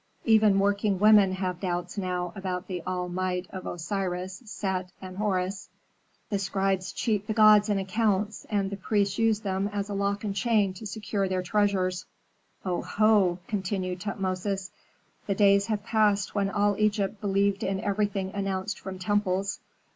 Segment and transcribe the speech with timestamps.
[0.25, 5.69] Even working women have doubts now about the all might of Osiris, Set, and Horus;
[6.31, 10.23] the scribes cheat the gods in accounts, and the priests use them as a lock
[10.23, 12.05] and chain to secure their treasures."
[12.65, 14.71] "Oho!" continued Tutmosis;
[15.27, 19.59] "the days have passed when all Egypt believed in everything announced from temples.